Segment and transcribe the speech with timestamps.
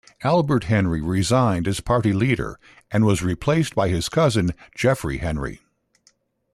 [0.23, 2.57] Albert Henry resigned as party leader,
[2.89, 5.61] and was replaced by his cousin Geoffrey Henry.